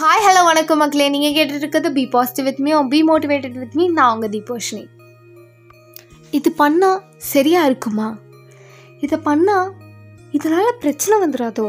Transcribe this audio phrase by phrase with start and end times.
[0.00, 1.08] Hi hello வணக்கம் மக்களே.
[1.08, 4.86] நீங்கள் கேட்டுட்டு be positive with me be motivated with me நான் உங்கள் தீபோஷினி.
[6.30, 8.18] இது பண்ணால் சரியாக இருக்குமா?
[9.00, 9.70] இதை பண்ணால்
[10.30, 11.66] இதனால் பிரச்சனை வந்துடாதோ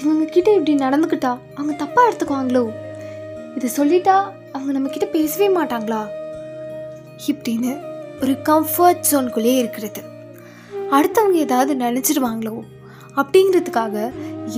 [0.00, 2.64] இவங்கக்கிட்ட இப்படி நடந்துக்கிட்டா அவங்க தப்பாக எடுத்துக்குவாங்களோ?
[3.56, 4.16] இதை சொல்லிட்டா
[4.52, 6.02] அவங்க நம்மக்கிட்ட பேசவே மாட்டாங்களா?
[7.26, 7.74] இப்படின்னு
[8.22, 10.02] ஒரு கம்ஃபர்ட் ஜோன்குள்ளேயே இருக்கிறது.
[10.90, 12.56] அடுத்தவங்க ஏதாவது நினச்சிடுவாங்களோ
[13.16, 14.12] அப்படிங்கிறதுக்காக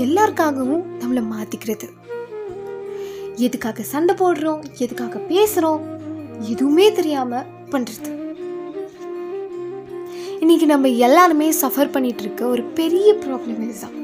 [0.05, 2.03] எல்லாருக்காகவும் நம்மளை மாற்றிக்கிறது
[3.37, 5.81] எதுக்காக சண்டை போடுறோம் எதுக்காக பேசுகிறோம்
[6.41, 8.13] எதுவுமே தெரியாமல் பண்ணுறது
[10.41, 14.03] இன்னைக்கு நம்ம எல்லாருமே சஃபர் பண்ணிட்டு இருக்க ஒரு பெரிய ப்ராப்ளம் இதுதான்.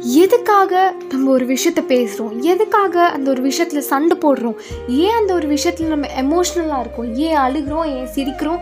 [0.00, 4.56] எதுக்காக நம்ம ஒரு விஷயத்த பேசுகிறோம் எதுக்காக அந்த ஒரு விஷயத்தில் சண்டை போடுறோம்
[4.88, 8.60] ஏன் அந்த ஒரு விஷயத்தில் நம்ம எமோஷ்னலாக இருக்கோம் ஏன் அழுகிறோம் ஏன் சிரிக்கிறோம்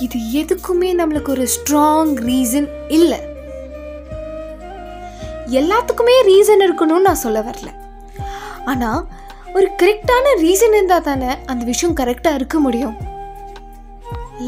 [0.00, 3.18] இது எதுக்குமே நம்மளுக்கு ஒரு ஸ்ட்ராங் ரீசன் இல்லை.
[5.46, 7.89] எல்லாத்துக்குமே ரீசன் இருக்கணும்னு நான் சொல்ல வரல.
[8.72, 9.00] ஆனால்
[9.56, 12.96] ஒரு கரெக்டான ரீசன் இருந்தால் தானே அந்த விஷயம் கரெக்டாக இருக்க முடியும்.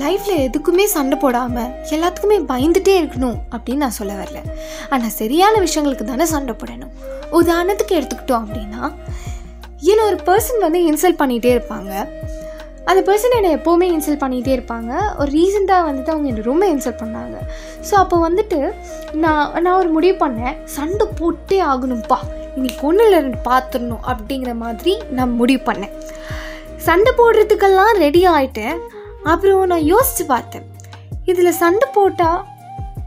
[0.01, 4.39] லைஃப்பில் எதுக்குமே சண்டை போடாமல் எல்லாத்துக்குமே பயந்துட்டே இருக்கணும் அப்படின்னு நான் சொல்ல வரல.
[4.95, 6.93] ஆனால் சரியான விஷயங்களுக்கு தானே சண்டை போடணும்.
[7.41, 8.83] உதாரணத்துக்கு எடுத்துக்கிட்டோம் அப்படின்னா
[9.93, 11.93] ஏன் ஒரு பர்சன் வந்து இன்சல்ட் பண்ணிகிட்டே இருப்பாங்க.
[12.91, 14.93] அந்த பர்சன் என்னை எப்போவுமே இன்சல்ட் பண்ணிகிட்டே இருப்பாங்க.
[15.21, 17.37] ஒரு ரீசெண்டாக வந்துட்டு அவங்க என்னை ரொம்ப இன்சல்ட் பண்ணாங்க.
[17.89, 18.61] ஸோ அப்போ வந்துட்டு
[19.25, 20.57] நான் நான் ஒரு முடிவு பண்ணேன்.
[20.77, 22.19] சண்டை போட்டே ஆகணும்ப்பா
[22.55, 25.93] இன்னைக்கு ஒன்றில் பார்த்துடணும் அப்படிங்கிற மாதிரி நான் முடிவு பண்ணேன்.
[26.77, 28.79] சண்டை போடுறதுக்கெல்லாம் ரெடி ஆகிட்டேன்
[29.23, 30.67] அப்புறம் நான் யோசித்து பார்த்தேன்.
[31.25, 32.45] இதில் சண்டை போட்டால்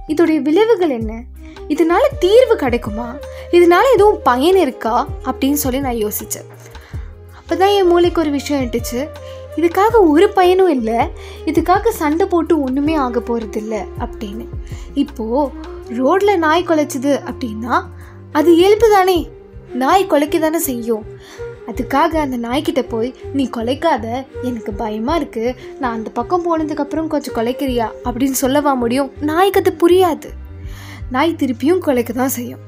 [0.07, 1.23] இதோடைய விளைவுகள் என்ன?
[1.69, 3.15] இதனால தீர்வு கிடைக்குமா?
[3.51, 5.07] இதனால எதுவும் பயன் இருக்கா?
[5.23, 6.49] அப்படின்னு சொல்லி நான் யோசித்தேன்
[7.37, 9.07] அப்போ தான் என் மூளைக்கு ஒரு விஷயம் இட்டுச்சு
[9.55, 10.99] இதுக்காக ஒரு பயனும் இல்லை.
[11.45, 14.47] இதுக்காக சண்டை போட்டு ஒன்றுமே ஆக போகிறதில்ல அப்படின்னு.
[14.93, 15.51] இப்போது
[15.89, 17.83] ரோட்டில் நாய் குலைச்சிது அப்படின்னா
[18.31, 19.33] அது இயல்பு தானே
[19.81, 21.05] நாய் குலைக்க தானே செய்யும்.
[21.67, 27.87] அதுக்காக அந்த நாய்கிட்ட போய் நீ கொலைக்காத எனக்கு பயமாக இருக்குது நான் அந்த பக்கம் போனதுக்கப்புறம் கொஞ்சம் கொலைக்கிறியா?
[28.03, 29.11] அப்படின்னு சொல்லவா முடியும்?
[29.21, 30.29] நாய்க்கு அது புரியாது.
[31.09, 32.59] நாய் திருப்பியும் கொலைக்க தான் செய்யும்.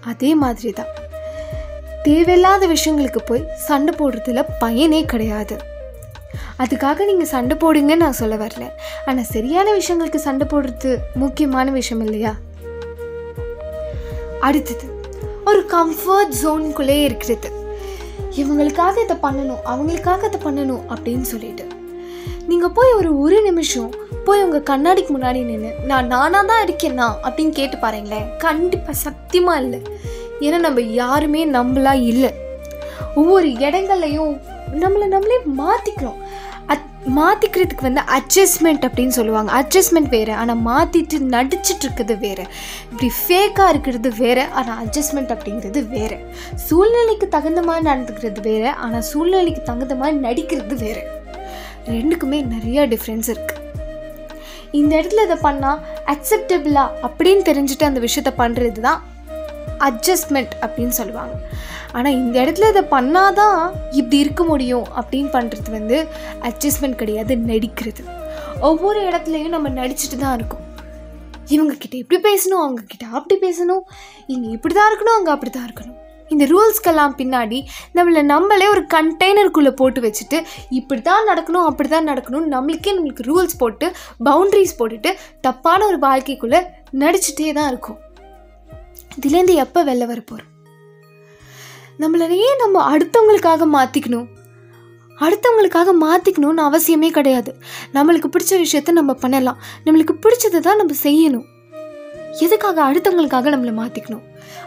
[0.00, 0.92] அதே மாதிரி தான்
[2.02, 5.56] தேவையில்லாத விஷயங்களுக்கு போய் சண்டை போடுறதுல பயனே கிடையாது.
[6.58, 8.66] அதுக்காக நீங்கள் சண்டை போடுங்கன்னு நான் சொல்ல வரல.
[9.06, 12.34] ஆனால் சரியான விஷயங்களுக்கு சண்டை போடுறது முக்கியமான விஷயம் இல்லையா?
[14.40, 14.94] அடுத்தது.
[15.48, 17.48] ஒரு கம்ஃபர்ட் ஜோனுக்குள்ளே இருக்கிறது.
[18.40, 21.66] இவங்களுக்காக இதை பண்ணணும் அவங்களுக்காக இதை பண்ணணும் அப்படின்னு சொல்லிட்டு.
[22.46, 23.92] நீங்கள் போய் ஒரு ஒரு நிமிஷம்
[24.24, 28.26] போய் உங்கள் கண்ணாடிக்கு முன்னாடி நின்று நான் நானாக தான் இருக்கேன்னா அப்படின்னு கேட்டு பாருங்களேன்.
[28.38, 29.80] கண்டிப்பாக சத்தியமாக இல்லை.
[30.40, 32.32] ஏன்னா நம்ம யாருமே நம்மளாக இல்லை.
[33.14, 34.34] ஒவ்வொரு இடங்கள்லையும்
[34.82, 36.20] நம்மளை நம்மளே மாற்றிக்கிறோம்
[37.18, 39.50] மாற்றிக்கிறதுக்கு வந்து அட்ஜஸ்ட்மெண்ட் அப்படின்னு சொல்லுவாங்க.
[39.60, 42.44] அட்ஜஸ்ட்மெண்ட் வேறு ஆனால் மாற்றிட்டு நடிச்சிட்டு இருக்கிறது வேறு.
[42.90, 46.18] இப்படி ஃபேக்காக இருக்கிறது வேறு ஆனால் அட்ஜஸ்ட்மெண்ட் அப்படிங்கிறது வேறு.
[46.68, 51.04] சூழ்நிலைக்கு தகுந்த மாதிரி நடந்துக்கிறது வேறு ஆனால் சூழ்நிலைக்கு தகுந்த மாதிரி நடிக்கிறது வேறு.
[51.96, 53.62] ரெண்டுக்குமே நிறையா டிஃப்ரென்ஸ் இருக்குது
[54.78, 55.82] இந்த இடத்துல இதை பண்ணால்
[56.14, 59.00] அக்செப்டபிளா அப்படின்னு தெரிஞ்சுட்டு அந்த விஷயத்த பண்ணுறது தான்
[59.88, 61.34] அட்ஜஸ்ட்மெண்ட் அப்படின்னு சொல்லுவாங்க.
[61.96, 63.58] ஆனால் இந்த இடத்துல இதை பண்ணாதான்
[63.98, 65.98] இப்படி இருக்க முடியும் அப்படின்னு பண்ணுறது வந்து
[66.48, 68.02] அட்ஜஸ்ட்மெண்ட் கிடையாது நடிக்கிறது.
[68.68, 70.64] ஒவ்வொரு இடத்துலையும் நம்ம நடிச்சுட்டு தான் இருக்கோம்.
[71.54, 73.84] இவங்கக்கிட்ட இப்படி பேசணும் அவங்கக்கிட்ட அப்படி பேசணும்.
[74.32, 75.92] இங்கே இப்படி தான் இருக்கணும் அங்கே அப்படி தான் இருக்கணும்.
[76.34, 77.58] இந்த ரூல்ஸ்க்கெல்லாம் பின்னாடி
[77.96, 80.38] நம்மளை நம்மளே ஒரு கண்டெய்னருக்குள்ளே போட்டு வச்சுட்டு
[80.78, 83.88] இப்படி தான் நடக்கணும் அப்படி தான் நடக்கணும் நம்மளுக்கே நம்மளுக்கு ரூல்ஸ் போட்டு
[84.28, 85.12] பவுண்ட்ரிஸ் போட்டுட்டு
[85.46, 86.60] தப்பான ஒரு வாழ்க்கைக்குள்ளே
[87.04, 88.00] நடிச்சுட்டே தான் இருக்கும்.
[89.18, 90.52] இதுலேருந்து எப்போ வெளில வர போகிறோம்
[91.98, 94.26] நம்மளையே நம்ம அடுத்தவங்களுக்காக மாற்றிக்கணும்
[95.20, 97.56] அடுத்தவங்களுக்காக மாற்றிக்கணும்னு அவசியமே கிடையாது.
[97.94, 99.58] நம்மளுக்கு பிடிச்ச விஷயத்த நம்ம பண்ணலாம்.
[99.84, 101.46] நம்மளுக்கு பிடிச்சதை தான் நம்ம செய்யணும்.
[102.40, 104.24] எதுக்காக அடுத்தவங்களுக்காக நம்மளை மாற்றிக்கணும்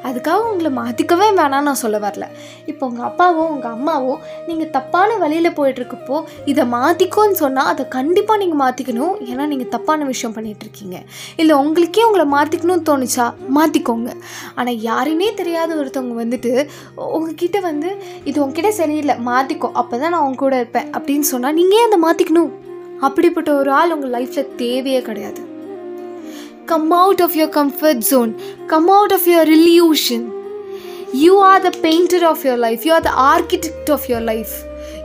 [0.07, 2.25] அதுக்காக உங்களை மாற்றிக்கவே வேணாம்னு நான் சொல்ல வரல.
[2.71, 4.13] இப்போ உங்கள் அப்பாவோ உங்கள் அம்மாவோ
[4.47, 6.17] நீங்கள் தப்பான வழியில் போயிட்டுருக்கப்போ
[6.51, 10.97] இதை மாற்றிக்கோன்னு சொன்னால் அதை கண்டிப்பாக நீங்கள் மாற்றிக்கணும் ஏன்னா நீங்கள் தப்பான விஷயம் பண்ணிகிட்ருக்கீங்க
[11.41, 13.27] இல்லை உங்களுக்கே உங்களை மாற்றிக்கணும்னு தோணுச்சா?
[13.57, 14.09] மாற்றிக்கோங்க
[14.55, 16.53] ஆனால் யாருன்னே தெரியாத ஒருத்தவங்க வந்துட்டு
[17.17, 17.91] உங்ககிட்ட வந்து
[18.29, 20.89] இது உங்ககிட்ட சரியில்லை மாற்றிக்கோ அப்போ தான் நான் உங்க கூட இருப்பேன்.
[20.97, 22.51] அப்படின்னு சொன்னால் நீங்கள் அதை மாற்றிக்கணும்
[23.07, 25.41] அப்படிப்பட்ட ஒரு ஆள் உங்கள் லைஃப்பில் தேவையே கிடையாது.
[26.71, 28.31] Come out of your comfort zone
[28.67, 30.23] come out of your illusion
[31.17, 34.53] you are the painter of your life you are the architect of your life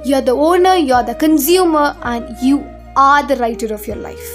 [0.04, 2.58] you are the owner you are the consumer and you
[3.04, 4.30] are the writer of your life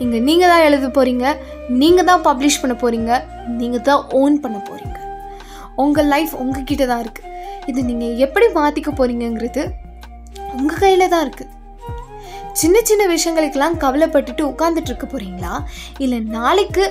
[0.00, 1.26] இங்கே நீங்கள் தான் எழுத போகிறீங்க
[1.80, 3.12] நீங்கள் தான் publish பண்ண போகிறீங்க
[3.60, 4.98] நீங்கள் தான் ஓன் பண்ண போகிறீங்க
[5.84, 7.32] உங்கள் லைஃப் உங்ககிட்ட தான் இருக்குது
[7.70, 9.62] இது நீங்கள் எப்படி மாற்றிக்க போகிறீங்கங்கிறது
[10.58, 11.52] உங்கள் கையில் தான் இருக்குது
[12.60, 15.54] சின்ன சின்ன விஷயங்களுக்கெல்லாம் கவலைப்பட்டுட்டு உட்காந்துட்டு இருக்க போகிறீங்களா
[15.98, 16.84] இல்லை நாளைக்கு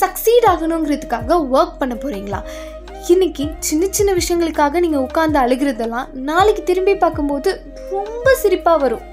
[0.00, 2.40] சக்சீட் ஆகணுங்கிறதுக்காக ஒர்க் பண்ண போகிறீங்களா
[3.08, 7.50] இன்னைக்கு சின்ன சின்ன விஷயங்களுக்காக நீங்கள் உட்காந்து அழுகிறதெல்லாம் நாளைக்கு திரும்பி பார்க்கும்போது
[7.90, 9.04] ரொம்ப சிரிப்பாக வரும்.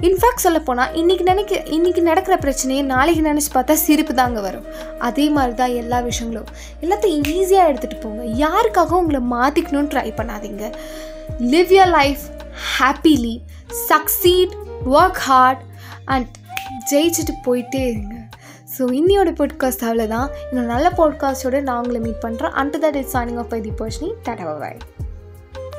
[0.00, 4.66] இன்ஃபேக்ட் சொல்லப்போனால் இன்றைக்கி நினைக்க இன்றைக்கி நடக்கிற பிரச்சனையை நாளைக்கு நினச்சி பார்த்தா சிரிப்பு தாங்க வரும்.
[4.98, 6.50] அதே மாதிரி தான் எல்லா விஷயங்களும்.
[6.82, 8.22] எல்லாத்தையும் ஈஸியாக எடுத்துகிட்டு போங்க.
[8.46, 10.64] யாருக்காகவும் உங்களை மாற்றிக்கணும்னு ட்ரை பண்ணாதீங்க.
[11.54, 12.24] Live your life
[12.78, 13.36] happily
[13.88, 14.54] succeed
[14.84, 15.58] work hard
[16.04, 16.26] and
[16.92, 18.14] ஜெயிச்சுட்டு போயிட்டே இருங்க.
[18.78, 23.38] ஸோ இன்னியோட பாட்காஸ்ட் அவ்வளோதான் இன்னும் நல்ல பாட்காஸ்டோடு நான் உங்களை மீட் பண்ணுறேன் and that is signing
[23.38, 24.76] off by the பர்ஷனி tata bye